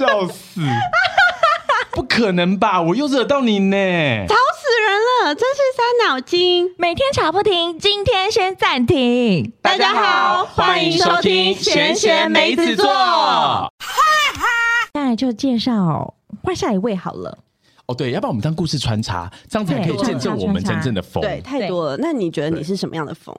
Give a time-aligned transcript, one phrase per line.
[0.00, 0.62] 笑死！
[1.92, 2.80] 不可能吧？
[2.80, 3.76] 我又惹到你呢！
[4.26, 6.74] 吵死人了，真是伤脑筋。
[6.78, 9.52] 每天吵不停，今天先暂停。
[9.60, 13.70] 大家好，欢迎收听闲闲梅子座。
[14.94, 17.36] 现在就介绍换下一位好了。
[17.84, 21.20] 哦，对，要不然我们当故事穿插，这样才可以对见证我们真正的风。
[21.20, 21.98] 对，太多了。
[21.98, 23.36] 那你觉得你是什么样的风？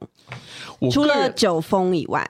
[0.91, 2.29] 除了酒疯以外，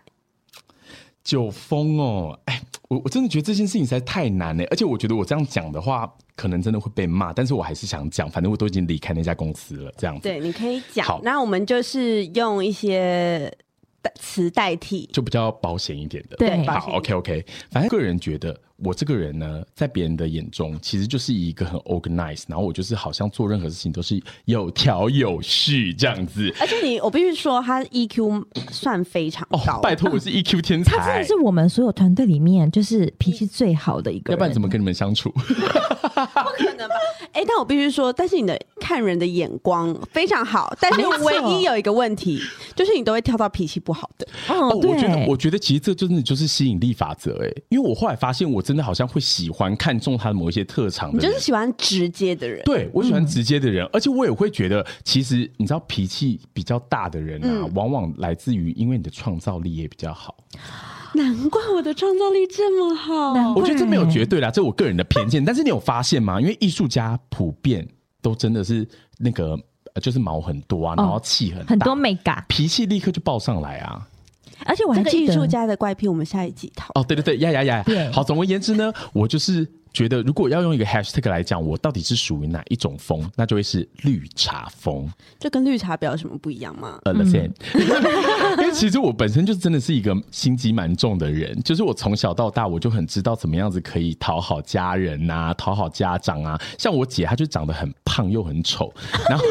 [1.22, 2.62] 酒疯哦，哎，
[2.92, 11.18] 我我真的觉得这件事情实在太难了，而且我觉得我这样讲的话，可能真的会被骂，但是我还是想讲，反正我都已经离开那家公司了，这样子对，你可以讲。
[11.24, 13.56] 那我们就是用一些代
[14.16, 15.10] 词代替。
[15.12, 16.38] 就比较保险一点的。
[16.38, 26.54] 对好，OK OK，反正个人觉得我这个人呢，在别人的眼中，其实就是一个很 organized，然后我就是好像做任何事情都是有条有序这样子。
[26.60, 34.34] 而且你，我必须说，他 EQ 算非常哦高。，拜托，我是 EQ 天才他真的，是我们所有团队里面就是脾气最好的一个人。
[34.34, 35.30] 要不然怎么跟你们相处？
[35.36, 36.96] 不可能吧？
[37.34, 42.40] 哎、但我必须说，但是你的看人的眼光非常好，但是唯一有一个问题，
[42.76, 44.28] 就是你都会挑到脾气不好的。
[44.50, 60.36] 哦，哦，我觉得，对我觉得其实这真的就是吸引力法则哎，因为我后来发现，我真的好像会喜欢看中他的某一些特长的，你就是喜欢直接的人，对我喜欢直接的人，而且我也会觉得，其实你知道脾气比较大的人啊，嗯往往来自于因为你的创造力也比较好。
[61.14, 63.34] 难怪我的创造力这么好。
[63.34, 65.44] 难怪我觉得这没有绝对啦，这是我个人的偏见。
[65.44, 66.40] 但是你有发现吗？
[66.40, 67.88] 因为艺术家普遍
[68.22, 69.58] 都真的是那个，
[69.94, 74.08] 呃就是毛很多啊，然后气很大，很多美感，脾气立刻就爆上来啊。
[74.64, 76.92] 而且我还记得这个艺术家的怪癖，我们下一集讨。
[76.94, 78.12] 哦，对对对，呀呀呀对！
[78.12, 85.10] 好，总而言之呢，我就是觉得，如果要用一个 hashtag 来讲，我到底是属于哪一种风，那就会是绿茶风。
[85.40, 87.00] 这跟绿茶婊有什么不一样吗？
[87.04, 87.54] 呃 l e s n
[88.60, 96.60] 因为其实我本身就真的是一个心机蛮重的人，就是我从小到大我就很知道怎么样子可以讨好家人啊，讨好家长啊。
[96.78, 98.94] 像我姐，她就长得很胖又很丑，
[99.30, 99.46] 然后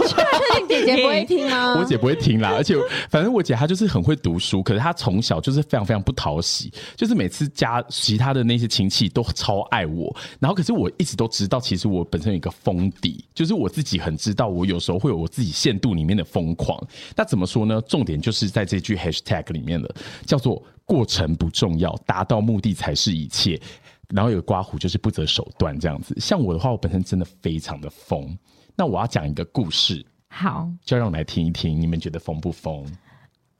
[0.71, 1.75] 姐姐不会听吗？
[1.79, 2.75] 我姐不会听啦，而且
[3.11, 16.81] 反正我姐她就是很会读书，可是她从小就是非常非常不讨喜，就是每次家其他的那些亲戚都超爱我，然后可是我一直都知道，其实我本身有一个封底，就是我自己很知道，我有时候会有我自己限度里面的疯狂。
[17.17, 17.81] 那怎么说呢？
[17.83, 19.93] 重点就是在这句 hashtag 里面了，
[20.25, 23.61] 叫做过程不重要，达到目的才是一切。
[24.09, 26.17] 然后有个刮胡就是不择手段这样子。
[26.19, 28.37] 像我的话，我本身真的非常的疯。
[28.75, 32.87] 那我要讲一个故事，好，就让我们来听一听，你们觉得疯不疯？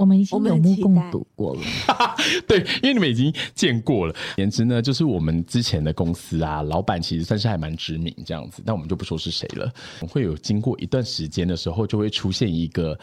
[0.01, 1.61] 我们已经有目共睹过了。
[2.49, 4.15] 对，因为你们已经见过了。
[4.39, 9.71] 言之呢，就是我们之前的公司啊，老板其实算是还蛮知名这样子，但我们就不说是谁了。
[10.09, 12.99] 会有经过一段时间的时候，就会出现一个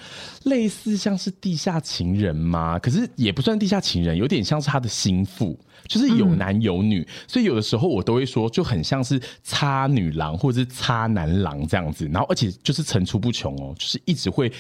[0.45, 2.79] 类似像是地下情人吗？
[2.79, 5.55] 可是也不算地下情人，有点像是他的心腹。
[5.87, 14.51] 就是有男有女，所以有的时候我都会说，就很像是擦女郎或者是擦男郎这样子，然后而且就是层出不穷哦，就是一直会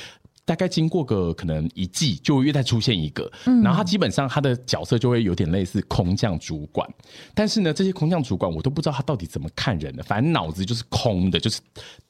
[0.47, 3.29] 大概经过个可能一季，就会又再出现一个，
[3.61, 6.89] 然后他基本上他的角色就会有点类似空降主管，
[7.35, 11.59] 但是呢，这些空降主管我都不知道他到底怎么看人的，反正脑子就是空的，就是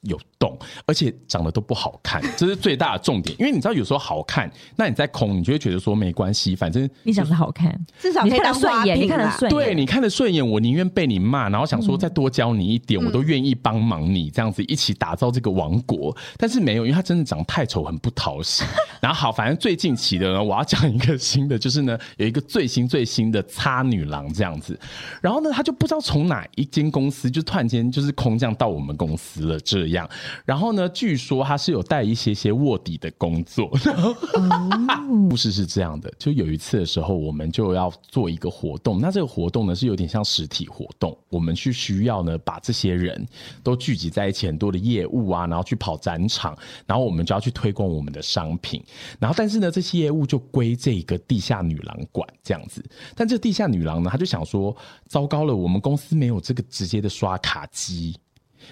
[0.02, 0.56] 有洞，
[0.86, 3.34] 而且长得都不好看， 这是最大的重点。
[3.40, 16.16] 因为你知道有时候好看，那你在空，你就会觉得说没关系，反正 你长得好看，至少可以你看得顺眼，你看得顺眼，对你看得顺眼，我宁愿被你骂，然后想说再多教你一点，我都愿意帮忙你这样子一起打造这个王国。
[16.36, 18.64] 但是没有，因为他真的长得太丑，很不讨喜。
[19.00, 24.78] 然后好，反正最近期的呢，我要讲一个新的，就是呢有一个最新最新的擦女郎这样子。
[25.20, 30.08] 然后呢，他就不知道从哪一间公司就突然间就是空降到我们公司了这样。
[30.44, 33.70] 然后呢，据说他是有带一些些卧底的工作。
[35.30, 39.00] 故事是这样的，就有一次的时候，我们就要做一个活动。
[39.00, 43.26] 那这个活动呢，是有点像实体活动，我们去需要呢把这些人
[43.62, 46.56] 都聚集在一起，很多的业务啊，然后去跑展场，
[46.86, 48.82] 然后我们就要去推广我们的商品。
[49.18, 52.84] 然后但是呢，这些业务就归这个地下女郎管这样子。
[53.14, 54.76] 但这地下女郎呢，她就想说，
[55.06, 58.16] 糟糕了，我们公司没有这个直接的刷卡机。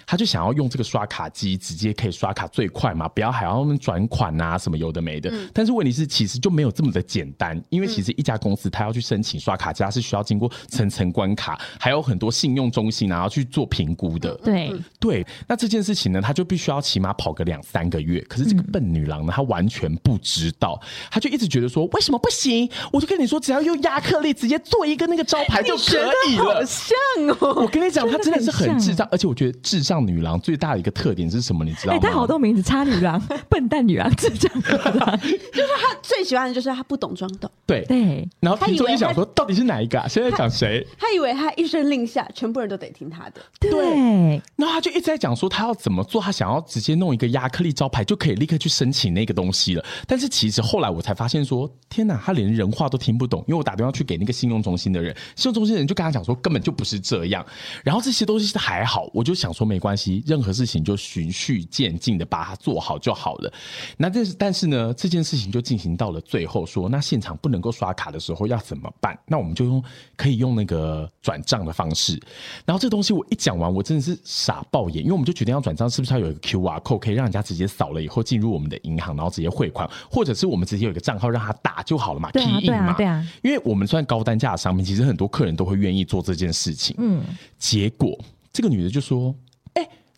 [0.07, 5.31] 他就想要用这个刷卡机，直接可以刷卡最快嘛，不要还要转款啊什么有的没的。
[5.53, 14.33] 但是问题是，其实就没有这么的简单，因为其实一家公司他要去申请刷卡机，它是需要经过层层关卡，还有很多信用中心然后去做评估的。
[14.37, 18.21] 对，对，那这件事情呢，他就必须要起码跑个两三个月。
[18.29, 20.79] 可是这个笨女郎呢，她完全不知道，
[21.11, 22.69] 她就一直觉得说，为什么不行？
[22.93, 25.97] 我就跟你说，只要用亚克力直接做一个那个招牌就可
[26.29, 26.65] 以了。
[26.65, 26.95] 像
[27.41, 31.65] 哦，我跟你讲，她真的是很智障， 而且我觉得智障障女郎最大的一个特点是什么？
[31.65, 32.01] 你知道哎，吗？
[32.03, 34.63] 他好多名字，差女郎、 笨蛋女郎、智障女
[34.99, 37.83] 郎，他最喜欢的就是她不懂装懂，对。
[37.85, 40.07] 对，然后听众他以为他一想说，到底是哪一个啊？
[40.07, 40.85] 现在讲谁？
[40.97, 43.41] 她以为她一声令下，全部人都得听她的。
[43.59, 49.83] 对，然后他就一直在讲说她要怎么做，她想要直接弄一个亚克力招牌就可以立刻去申请那个东西了。
[50.05, 53.43] 但是其实后来我才发现说，天哪，她连人话都听不懂。
[53.47, 57.45] 因为我打电话去给那个信用中心的人，信用中心的人就跟他讲说根本就不是这样。
[57.83, 59.86] 然后这些东西还好，我就想说没关系，
[60.25, 63.53] 任何事情就循序渐进的把它做好就好了。
[63.97, 69.17] 那这是但是呢，这件事情就进行到了最后说，那现场不能够刷卡的时候要怎么办？
[69.27, 69.83] 那我们就用
[70.15, 72.19] 可以用那个转账的方式。
[72.65, 86.95] 然后这东西我一讲完，我真的是傻爆眼，因为我们就决定要转账，是不是要有一个 QR code 可以让人家直接扫了以后进入我们的银行，然后直接汇款，或者是我们直接有一个账号让他打就好了嘛对啊，key in 对啊嘛，对啊因为我们算高单价的商品，其实很多客人都会愿意做这件事情。
[86.99, 87.23] 嗯，
[87.57, 88.17] 结果
[88.51, 89.46] 这个女的就说：“哎、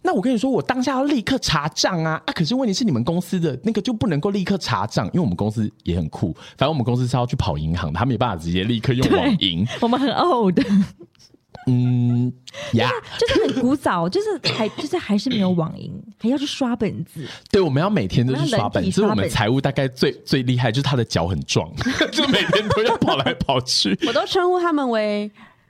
[0.02, 2.34] 那我跟你说，我当下要立刻查账啊啊！
[2.34, 9.68] 可是问题是你们公司的那个就不能够立刻查账，因为我们公司也很酷，反正我们公司是要去跑银行的，他没办法直接立刻用网银。
[9.82, 10.58] 我们很 old，
[11.68, 12.32] 嗯
[12.74, 21.70] 呀，就是很古早，就是还就是还是没有网银，还要去刷本子，对，我们要每天都去刷本，我们要人体这是我们财务大概最最厉害，就是他的脚很壮，
[22.12, 24.00] 就每天都要跑来跑去。
[24.08, 25.30] 我都称呼他们为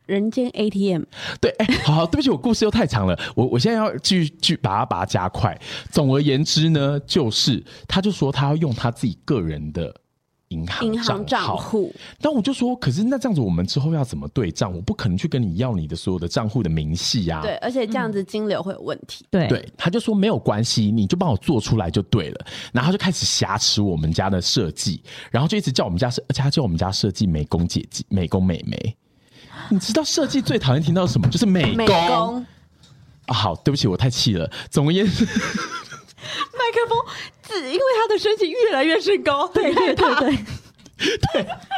[0.10, 1.04] 人间 ATM。
[1.40, 5.58] 对，哎、好好，对不起，我故事又太长了，我我现在要继续去把它把它加快。
[5.92, 9.94] 总而言之呢，就是他就说他要用他自己个人的
[10.50, 11.56] 银行银行账号。
[11.56, 14.74] 户，那我就说，可是那这样子，我们之后要怎么对账？
[14.74, 19.24] 我不可能去跟你要你的所有的账户的明细呀、对，而且这样子金流会有问题。
[19.30, 22.46] 对对，他就说没有关系，你就帮我做出来就对了。
[22.74, 28.98] 然后他就开始挟持我们家的设计，然后就一直叫我们家设，而且他叫我们家设计美工姐姐、美工美眉。
[29.70, 31.28] 你知道设计最讨厌听到什么？
[31.30, 32.46] 就是美美工。
[33.28, 34.50] 啊，好，对不起，我太气了。
[34.72, 35.32] 总而言之， 麦
[36.74, 36.98] 克风，
[37.48, 40.38] 只因为他的身形越来越升高，对对对对
[41.34, 41.44] 对，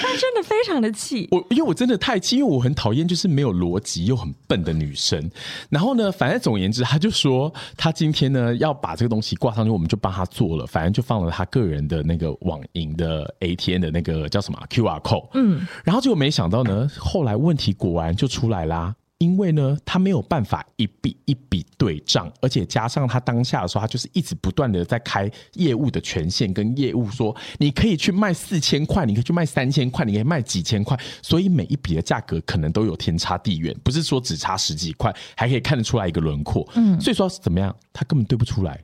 [0.00, 5.30] 他真的非常的气，我因为我真的太气，因为我很讨厌就是没有逻辑又很笨的女生。
[5.68, 15.28] 然后呢，反正总而言之，他就说他今天呢要把这个东西挂上去，我们就帮他做了，反正就放了他个人的那个网银的 ATM 的那个叫什么 QR code。
[15.34, 18.94] 嗯，然后结果没想到呢，后来问题果然就出来啦。
[19.18, 36.68] 因为呢，他没有办法一笔一笔对账，而且加上他当下的时候，他就是一直不断的在开业务的权限，跟业务说，你可以去卖四千块，你可以去卖三千块，你可以卖几千块，所以每一笔的价格可能都有天差地远，不是说只差十几块，还可以看得出来一个轮廓。
[36.74, 38.78] 嗯，所以说怎么样，他根本对不出来，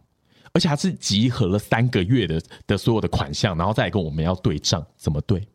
[0.53, 5.47] 而且他是集合了三个月的的所有的款项，然后再跟我们要对账，怎么对？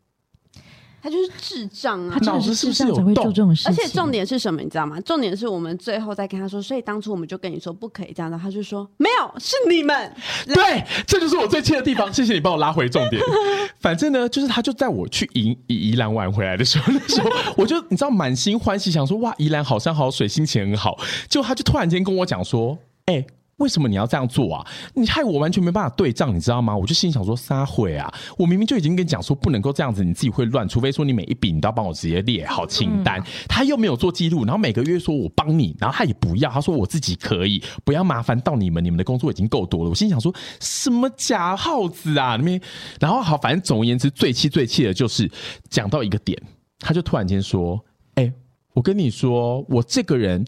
[1.05, 2.19] 他就是智障啊他！
[2.19, 4.99] 真的脑子是不是有是智障才会做洞这种事情，而且重点是什么，你知道吗？
[5.01, 10.11] 重点是我们最后再跟他说，所以当初我们就跟你说不可以这样的，他就说没有，是你们。
[10.47, 12.11] 对，这就是我最气的地方。
[12.11, 13.21] 谢谢你帮我拉回重点。
[13.79, 20.97] 反正呢，就是他就在我去宜宜宜兰玩回来的时候，那时候我就你知道满心欢喜，想说哇，宜兰好山好水，心情很好。
[21.29, 22.75] 结果他就突然间跟我讲说，
[23.05, 23.23] 哎、
[23.57, 24.67] 为什么你要这样做啊？
[24.93, 26.75] 你害我完全没办法对账，你知道吗？
[26.75, 28.13] 我就心想说，撒会啊！
[28.37, 33.23] 我明明就已经跟你讲说不能够这样子，你自己会乱，除非说你每一笔你都要帮我直接列好清单。
[33.47, 39.89] 他又没有做记录，然后每个月说我帮你，然后他也不要，他说我自己可以，不要麻烦到你们，你们的工作已经够多了。
[39.89, 42.35] 我心想说什么假耗子啊？
[42.35, 42.59] 那边，
[42.99, 45.31] 然后好，反正总而言之，最气最气的就是
[45.69, 46.37] 讲到一个点，
[46.79, 47.79] 他就突然间说
[48.15, 48.29] ：“哎、
[48.73, 50.45] 我跟你说，我这个人。”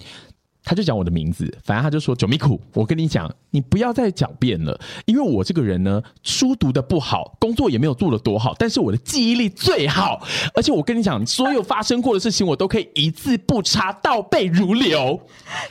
[0.67, 10.21] 他就讲我的名字，反正他就说九米苦，我跟你讲，你不要再狡辩了，因为我这个人呢，书读的不好，工作也没有做的多好，但是我的记忆力最好，
[10.53, 15.17] 而且我跟你讲，所有发生过的事情，我都可以一字不差，倒背如流。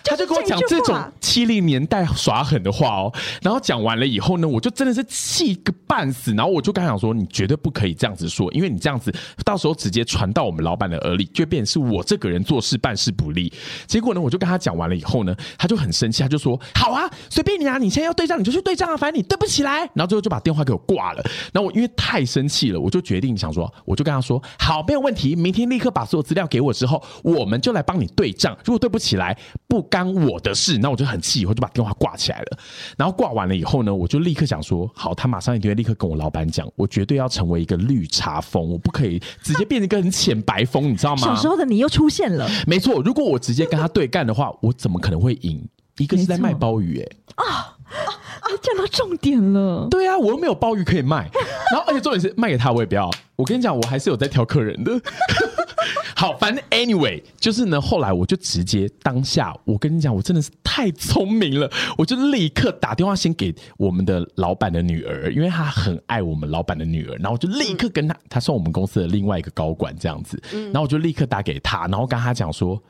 [0.02, 3.12] 他就跟我讲这种七零年代耍狠的话哦，
[3.42, 13.52] 然后讲完了以后呢，我就真的是气个半死，然后我就跟他讲说，你绝对不可以这样子说，因为你这样子到时候直接传到我们老板的耳里，就变成是我这个人做事办事不利。
[13.86, 21.22] 结果呢，我就跟他讲完了以后呢，他就很生气，他就说：“好啊，随便你啊，你现在要对账你就去对账啊，反正你对不起来。”然后最后就把电话给我挂了。
[21.52, 28.56] 然后我因为太生气了，我就决定想说，我就跟他说：“好，没有问题，明天立刻把所有资料给我之后，我们就来帮你对账。
[28.64, 29.36] 如果对不起来，
[29.68, 32.58] 不干我的事。”那我就很气，以后就把电话挂起来了。
[32.96, 45.64] 然后挂完了以后呢，我就立刻想说：“好，他马上一定会立刻跟我老板讲，我绝对要成为一个绿茶风，我不可以直接变成一个很浅白风，你知道吗？”小时候的你又出现了，没错，如果我直接跟他对干的话，我怎么可能会赢？
[45.98, 47.16] 一个是在卖鲍鱼、欸，
[48.50, 49.86] 你讲到重点了。
[49.88, 51.30] 对啊，我又没有鲍鱼可以卖，
[51.72, 53.10] 然后而且重点是卖给他我也不要。
[53.36, 54.92] 我跟你讲，我还是有在挑客人的。
[56.16, 72.82] 好，反正 anyway，就是呢，后来我就直接当下，我跟你讲，我真的是太聪明了，我就立刻打电话先给我们的老板的女儿，因为她很爱我们老板的女儿，然后我就立刻跟她，她算我们公司的另外一个高管这样子，然后我就立刻打给她，然后跟她讲说。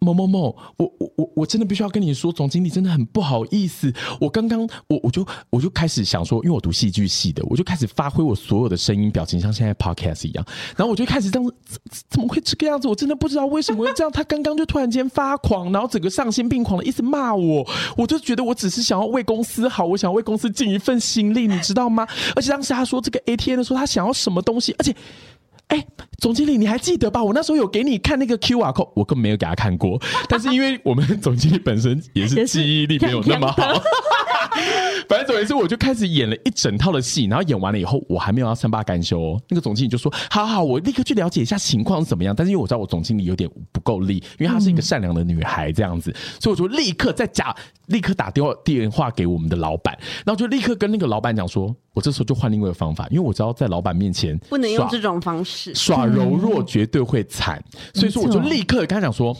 [0.00, 3.92] 某某某，我我我我真的必须要跟你说，总经理真的很不好意思。
[4.20, 10.44] 我刚刚我我就我就开始想说，因为我读戏剧系的，我就开始发挥我所有的声音表情，像现在 podcast 一样。
[10.76, 11.54] 然后我就开始这样子，
[11.90, 12.88] 怎怎么会这个样子？
[12.88, 14.10] 我真的不知道为什么会这样。
[14.10, 17.66] 他刚刚就突然间发狂，然后整个丧心病狂的一直骂我。
[17.96, 22.06] 我就觉得我只是想要为公司好，我想要为公司尽一份心力，你知道吗？
[22.34, 24.94] 而且当时他说这个 ATM 的时候，他想要什么东西，而且。
[25.70, 25.86] 哎，
[26.18, 27.22] 总经理，你还记得吧？
[27.22, 30.00] 我那时候有给你看那个 Q R code，我根本没有给他看过。
[30.28, 33.82] 但是因为我们总经理本身也是记忆力没有那么好，
[35.10, 39.42] 反正总之是我就开始演了一整套的戏，然后演完了以后，我还没有要三八干休哦。
[39.48, 47.52] 那个总经理就说：“好好，我立刻去了解一下情况是怎么样。”但是因为我知道我总经理有点不够力，因为她是一个善良的女孩这样子，所以我就立刻在假
[47.86, 57.60] 立刻打电话电话给我们的老板，然后就立刻跟那个老板讲说：“我这时候就换另外一个方法，因为我知道在老板面前不能用这种方式。”耍柔弱绝对会惨，
[57.94, 59.36] 所以说我就立刻跟他讲说。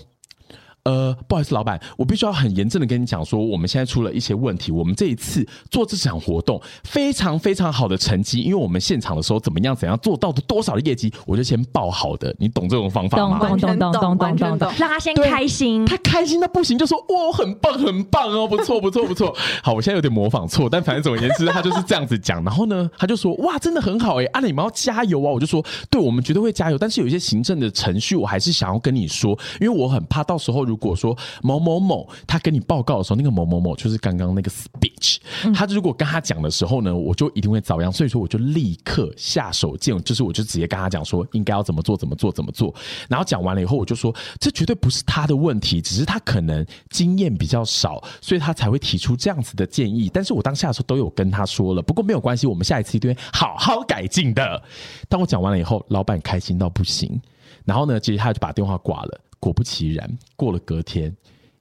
[0.85, 4.73] 呃，不好意思，老板，我必须要很严正的跟你讲说，我们现在出了一些问题。
[4.73, 12.35] 我们这一次做这场活动非常非常好的成绩，因为我们现场的时候怎么样怎样做到的多少的业绩，我就先报好的。
[12.39, 13.39] 你懂这种方法吗？
[13.39, 19.35] 懂懂懂懂懂懂懂，让他先开心，他开心到不行，就说哇，很棒很棒哦，不错不错不错。
[19.63, 22.43] 好，我现在有点模仿错，但反正总而言之，他就是这样子讲。
[22.43, 25.31] 然后呢，他就说哇，真的很好哎，啊你们要加油啊！
[25.31, 31.11] 我就说，对我们绝对会加油，但是有一些行政的程序，我还是想要跟你说，因为我很怕到时候如果说。
[31.43, 35.19] 某某某，他跟你报告的时候，那个某某某就是刚刚那个 speech。
[35.55, 37.91] 他如果跟他讲的时候呢，我就一定会遭殃。
[37.91, 42.75] 所以说，我就立刻下手剑，就是我就直接跟他讲说，应该要怎么做，怎么做，怎么做。
[43.09, 50.11] 然后讲完了以后，我就说，这绝对不是他的问题，只是他可能经验比较少，所以他才会提出这样子的建议。
[50.13, 54.63] 但是我当下的时候都有跟他说了，不过没有关系，我们下一次一定会好好改进的。
[55.09, 57.21] 当我讲完了以后，老板开心到不行。
[57.65, 59.21] 然后呢，其实他就把电话挂了。
[59.41, 61.13] 果不其然，过了隔天。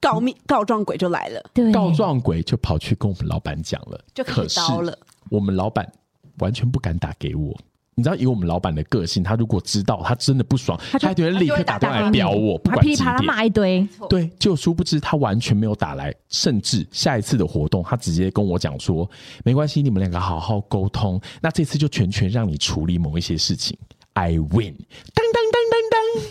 [0.01, 1.43] 告密告状鬼就来了，
[1.73, 4.97] 告状鬼就跑去跟我们老板讲了，就可刀了。
[5.29, 5.91] 我们老板
[6.37, 7.53] 完全不敢打给我，
[7.95, 13.85] 你知道以我们老板的个性，他如果知道他真的不爽，他就会立刻打电话来表我，不管几点骂一堆。
[14.09, 19.09] 对，就殊不知他完全没有打来，甚至下一次的活动，他直接跟我讲说，
[19.43, 23.77] 没关系，你们两个好好沟通，那这次就全权让你处理某一些事情。
[24.13, 24.75] I win，
[25.13, 26.23] 当当当当当，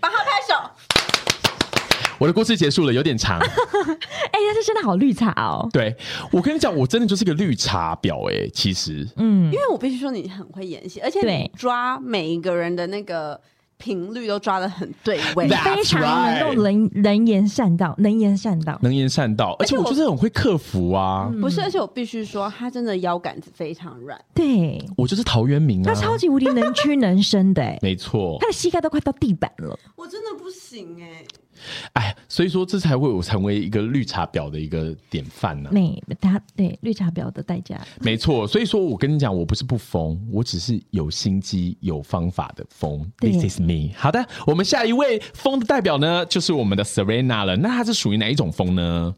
[0.00, 0.54] 帮他拍手。
[2.18, 3.38] 我的故事结束了，有点长。
[3.38, 3.46] 哎，
[4.32, 5.68] 但是真的好绿茶哦。
[5.72, 5.96] 对，
[6.32, 8.48] 我跟你讲，我真的就是个绿茶婊哎。
[8.52, 13.40] 其实，嗯，因为我必须说你很会演戏，而且你抓每一个人的那个
[13.78, 19.56] 频率都抓的很对 位，非常能够能能言善道，能言善道，能言善道。
[19.60, 21.30] 而且我就是很会克服啊。
[21.40, 24.20] 不是，而且我必须说，他真的腰杆子非常软。
[24.34, 27.62] 对，我就是陶渊明啊，他超级无敌能屈能伸的。
[27.80, 29.78] 没错，他的膝盖都快到地板了。
[29.96, 31.24] 我真的不行哎。
[31.92, 35.70] 哎，所以说这才会我成为一个绿茶婊的一个典范呢。
[35.72, 37.80] 没，他对绿茶婊的代价。
[38.00, 43.04] 没错，所以说我跟你讲，我不是不疯，我只是有心机、有方法的疯。
[43.18, 43.90] This is me。
[43.96, 47.56] 好的，我们下一位疯的代表呢，就是我们的 Serena 了。
[47.56, 49.14] 那他是属于哪一种疯呢？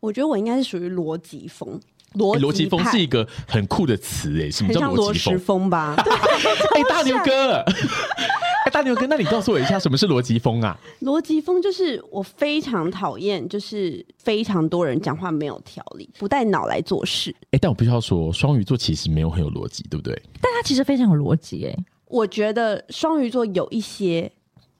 [0.00, 1.80] 我觉得我应该是属于逻辑风。
[2.14, 5.94] 逻逻辑风是一个很酷的词哎，什么叫逻辑风吧？
[6.74, 7.72] 哎，大牛哥， 哎，
[8.70, 10.78] 大牛哥，那你告诉我一下，什么是逻辑风啊？
[11.02, 17.34] 逻辑风就是我非常讨厌，就是非常多人讲话没有条理，不带脑来做事。
[17.50, 20.14] 哎，但我必须要说，双鱼座其实没有很有逻辑，对不对？
[20.40, 24.30] 但他其实非常有逻辑哎，我觉得双鱼座有一些。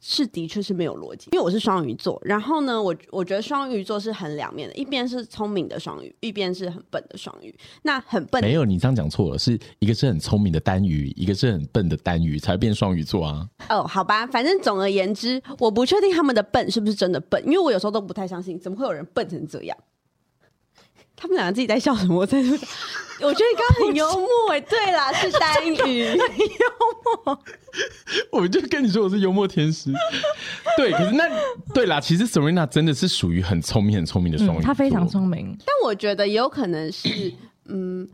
[0.01, 2.21] 是的确是没有逻辑，因为我是双鱼座。
[2.25, 7.55] 然后呢，我我觉得双鱼座是很两面的，一边是聪明的双鱼，一边是很笨的双鱼。
[7.83, 13.47] 那很笨，没有你这样讲错了，是一个是很聪明的单鱼，一个是很笨的单鱼，才变双鱼座啊。
[13.69, 19.77] 哦，好吧，反正总而言之，我不确定他们的笨是不是真的笨，因为我有时候都不太相信，怎么会有人笨成这样。
[21.21, 22.17] 他们两个自己在笑什么？
[22.17, 22.57] 我在说，
[23.21, 24.61] 我觉得你刚刚很幽默哎。
[24.63, 25.75] 对啦， 是单语，
[26.07, 26.17] 幽
[27.27, 27.39] 默。
[28.33, 29.93] 我就跟你说，我是幽默天使。
[30.79, 31.25] 对，可是那
[31.75, 34.63] 对啦，其实 Serena 真的是属于很聪明、很聪明的双鱼。
[34.63, 37.31] 她非常聪明，但我觉得也有可能是
[37.67, 38.09] 嗯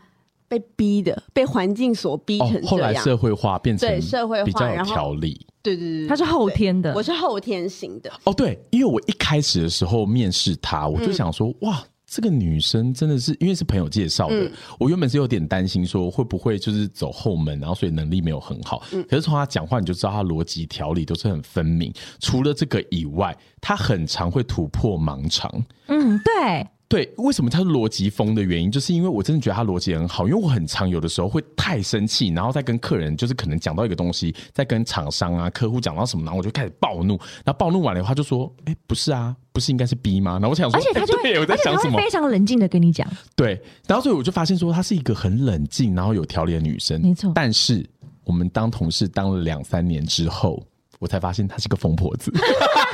[0.49, 2.67] 被逼的，被环境所逼成这样。
[2.67, 5.47] 后来社会化变成对社会化，然后条理。
[5.63, 8.11] 对对对，他是后天的，我是后天型的。
[8.25, 11.81] 哦，对，因为我一开始的时候面试他，我就想说哇。
[12.07, 18.83] 这个女生真的是因为是朋友介绍的，嗯我原本是有点担心说会不会就是走后门，然后所以能力没有很好。
[18.93, 21.93] 嗯可是从她讲话你就知道她逻辑条理都是很分明。
[22.21, 25.51] 除了这个以外，她很常会突破盲肠。
[25.89, 42.05] 嗯，对，对，为什么他是逻辑风的原因，就是因为我真的觉得他逻辑很好，因为我很常有的时候会太生气，然后再跟客人就是可能讲到一个东西，再跟厂商啊、客户讲到什么，然后我就开始暴怒，然后暴怒完了以后他就说：“哎，不是啊，不是应该是 B 吗？”然后我想说，而且他就对我在想什么他会？
[42.05, 47.85] 非常冷静的跟你讲，对，然后所以我就发现说，她是一个很冷静，然后有条理的女生，没错但是
[48.23, 50.63] 我们当同事当了两三年之后，
[51.01, 52.33] 我才发现她是个疯婆子。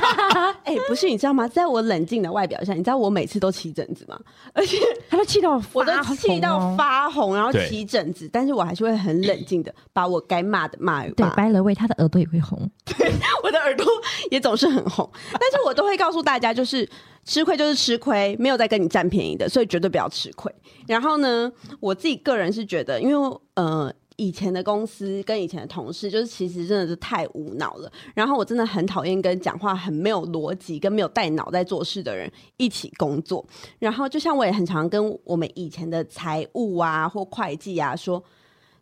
[0.63, 1.47] 哎、不是，你知道吗？
[1.47, 4.19] 在我冷静的外表下，你知道我每次都起疹子吗？
[4.53, 4.77] 而且
[5.09, 6.75] 他都气到我都气到哦。
[6.77, 11.35] 发红，然后起疹子，但是我还是会很冷静的把我该骂的骂一对骂。
[11.35, 12.69] ，by the way，他的耳朵也会红。
[12.85, 13.11] 对
[13.43, 13.85] 我的耳朵
[14.31, 16.87] 也总是很红，但是我都会告诉大家，就是
[17.25, 20.53] 吃亏就是吃亏，没有在跟你占便宜的，所以绝对不要吃亏。
[20.87, 23.93] 然后呢，我自己个人是觉得，因为呃。
[24.17, 27.91] 以前的公司跟以前的同事，就是其实真的是太无脑了。
[28.13, 33.45] 然后我真的很讨厌跟讲话很没有逻辑、跟没有带脑在做事的人一起工作。
[33.79, 38.23] 然后就像我也很常跟我们以前的财务啊或会计啊说，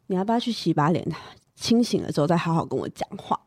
[0.08, 1.06] 你要不要去洗把脸？
[1.54, 3.40] 清醒了之后再好好跟我讲话，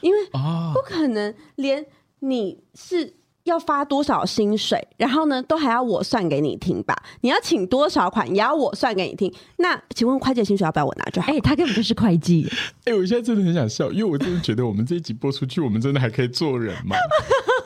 [0.00, 1.86] 因为啊不可能连
[2.18, 6.96] 你是要发多少薪水，然后呢都还要我算给你听吧？
[7.20, 9.32] 你要请多少款也要我算给你听。
[9.58, 11.30] 那请问会计的薪水要不要我拿就好？
[11.30, 12.50] 哎、他根本就是会计，
[12.84, 16.96] 哎、我现在真的很想笑，因为我真的觉得我们这一集播出去，我们真的还可以做人吗？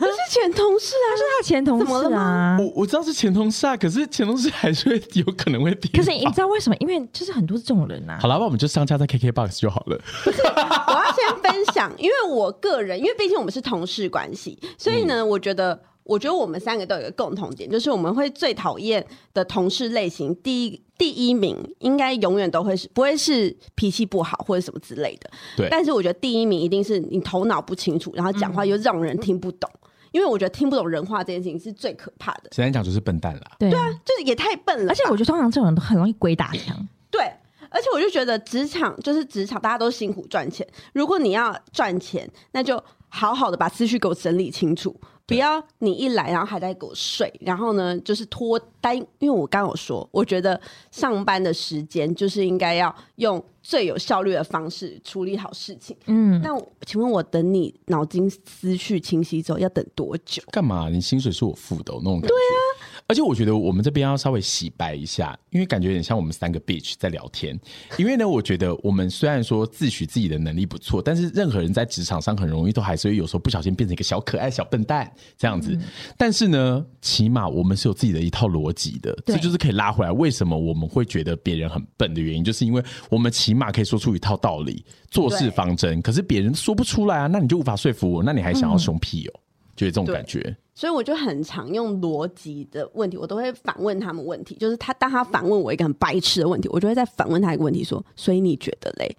[0.00, 2.56] 这是前同事啊，是他前同事怎么了啊。
[2.60, 5.90] 我我知道是前同事啊，可是前同事还是会有可能会听。
[5.92, 6.76] 可是你知道为什么？
[6.80, 8.28] 因为就是很多这种人啊好。
[8.28, 10.00] 了，那我们就上架在 KKBOX 就好了。
[10.26, 15.67] 我要先分享，因为我个人，因为毕竟我们是同事关系，所以呢，我觉得。
[16.08, 25.30] 我觉得我们三个都有一个共同点，就是我们会最讨厌的同事类型，第一第一名应该永远都会是不会是脾气不好或者什么之类的。
[25.54, 29.70] 对但是我觉得第一名一定是你头脑不清楚，然后讲话又让人听不懂。
[30.10, 33.42] 因为我觉得听不懂人话这件事情是最可怕的，简单讲就是笨蛋啦。
[33.58, 34.90] 对啊，就是也太笨了。
[34.90, 36.74] 而且我觉得通常这种人都很容易鬼打墙。
[37.10, 37.20] 对，
[37.68, 40.66] 而且我就觉得职场就是职场，大家都辛苦赚钱。
[40.94, 48.96] 如果你要赚钱，那就好好的把思绪给我整理清楚，不要你一来然后还在给我睡，然后呢就是拖单。
[48.96, 50.58] 因为我刚刚有说，我觉得
[50.90, 55.94] 上班的时间就是应该要用最有效率的方式处理好事情。
[56.06, 60.42] 嗯，那请问我等你脑筋思绪清晰之后要等多久？
[60.50, 60.88] 干嘛？
[60.88, 62.28] 你薪水是我付的、哦，那种感觉。
[62.28, 62.67] 对啊。
[63.10, 67.58] 而且我觉得我们这边要稍微洗白一下，因为感觉有点像我们三个 bitch 在聊天。
[67.96, 75.74] 因为呢，我觉得我们虽然说自诩自己的能力不错，但是任何人在职场上很容易都还是会有时候不小心变成一个小可爱、小笨蛋这样子。
[76.18, 80.12] 但是呢，起码我们是有自己的一套逻辑的，这就是可以拉回来。
[80.12, 89.40] 为什么我们会觉得别人很笨的原因，就是因为我们起码可以说出一套道理、做事方针，可是别人说不出来啊，那你就无法说服我，那你还想要凶屁哦？
[89.74, 90.54] 就是这种感觉。
[90.78, 94.54] 所以我就很常用逻辑的问题，我都会反问他们问题。
[94.54, 99.16] 就是他当他反问我一个很白痴的问题，我就会再反问他一个问题说：“所以你觉得嘞？”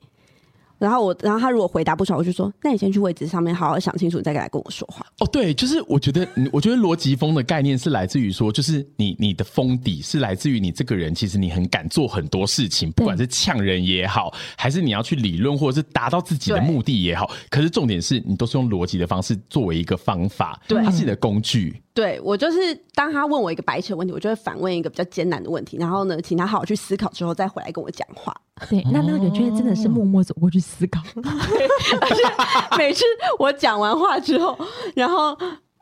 [0.79, 5.05] 然后我，然后他如果回答不出来，我就说：“那你先去位置上面好好想清楚，你再来跟我说话。
[5.19, 17.29] 哦，对，就是我觉得，嗯我觉得逻辑风的概念是来自于说，就是你你的封底是来自于你这个人，其实你很敢做很多事情，不管是呛人也好，还是你要去理论，或者是达到自己的目的也好。
[17.49, 21.81] 可是重点是你都是用逻辑的方式作为一个方法，对它是你的工具。
[21.93, 28.33] 对我就是当他问我一个白痴的问题，我就会反问一个比较艰难的问题，然后呢，请他好好去思考之后再回来跟我讲话。
[28.69, 31.01] 对，那那个人就会真的是默默走过去思考。
[31.15, 32.23] 而 且
[32.77, 33.03] 每次
[33.37, 34.57] 我讲完话之后，
[34.95, 35.37] 然后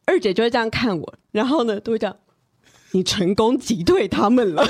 [0.06, 2.16] 二姐就会这样看我，然后呢都会这样，
[2.92, 4.68] 你成功击退他们了。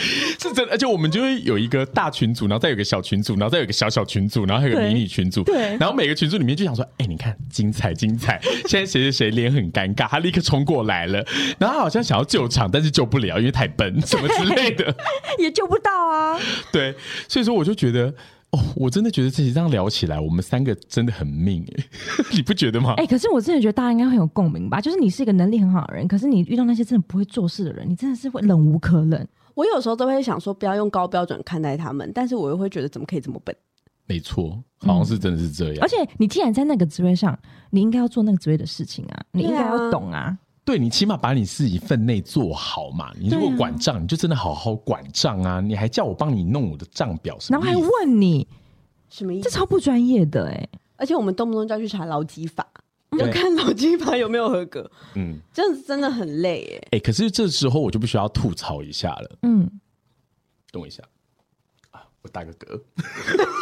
[0.40, 11.24] 是真的，而且我们就会有一个大群组，然后再有个小群组，然后再有个小小群组，然后还有个迷你群组，对然后每个群组里面就想说，哎、你看精彩精彩，现在谁谁谁脸很尴尬，他立刻冲过来了，
[11.58, 14.94] 然后他好像想要救场，但是救不了，因为太笨， 什么之类的，
[15.38, 16.38] 也救不到啊！
[16.72, 16.94] 对，
[17.28, 18.14] 所以说我就觉得。
[18.52, 21.84] 哦，我真的觉得自己这样聊起来，我们三个真的很命哎，
[22.32, 22.94] 你不觉得吗？
[22.96, 24.80] 哎、可是我真的觉得大家应该很有共鸣吧？
[24.80, 29.24] 就是你是一个能力很好的人，可是你遇到那些真的不会做事的人，你真的是会忍无可忍。
[29.54, 33.54] 我有时候都会想说，不要用高标准看待他们，但是我又会觉得怎么可以这么笨？
[34.06, 35.76] 没错，好像是真的是这样。
[35.82, 37.38] 而且你既然在那个职位上，
[37.70, 40.36] 你应该要做那个职位的事情啊，你应该要懂啊。
[40.62, 43.12] 对你起码把你自己分内做好嘛。
[43.18, 45.60] 你如果管账，你就真的好好管账啊！
[45.60, 47.74] 你还叫我帮你弄我的账表，什然后还？
[47.74, 48.46] 问你，
[49.08, 49.44] 什么意思？
[49.44, 52.64] 这超不专业的哎、而且我们动不动就要去查劳基法，
[53.10, 56.88] 嗯就看脑筋法有没有合格，嗯，这样子真的很累耶。
[56.92, 59.38] 哎、可是这时候我就必须要吐槽一下了。
[59.42, 59.68] 嗯，
[60.70, 61.02] 等我一下
[61.90, 62.80] 啊，我打个嗝。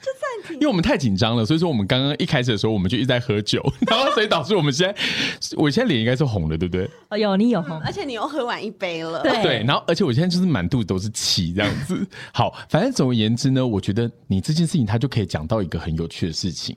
[0.00, 6.88] 就暂停因为我们太紧张了，所以说我们刚刚一开始的时候，我们就一直在喝酒， 然后所以导致我们现在，我现在脸应该是红的，对不对？
[7.08, 12.06] 哦，有你有红，而且你又喝完一杯了，对对，然后而且我现在就是满肚子都是气这样子。
[12.32, 16.76] 好，反正总而言之呢，我觉得你这件事情它就可以讲到一个很有趣的事情，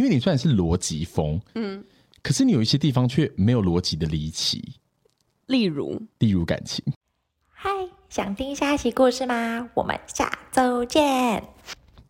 [0.00, 1.84] 因为你虽然是逻辑风，嗯，
[2.22, 4.76] 可是你有一些地方却没有逻辑的离奇，
[5.44, 6.82] 例如例如感情。
[7.50, 7.68] 嗨，
[8.08, 9.68] 想听下一期故事吗？
[9.74, 11.44] 我们下周见。